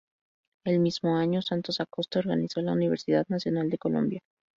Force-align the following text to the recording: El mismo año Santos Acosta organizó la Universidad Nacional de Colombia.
El 0.65 0.79
mismo 0.79 1.15
año 1.15 1.43
Santos 1.43 1.79
Acosta 1.79 2.17
organizó 2.17 2.59
la 2.63 2.71
Universidad 2.71 3.27
Nacional 3.29 3.69
de 3.69 3.77
Colombia. 3.77 4.23